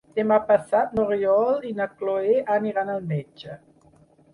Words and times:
Demà 0.19 0.37
passat 0.47 0.95
n'Oriol 1.01 1.69
i 1.73 1.75
na 1.83 1.89
Cloè 2.01 2.35
aniran 2.59 2.95
al 2.97 3.09
metge. 3.17 3.65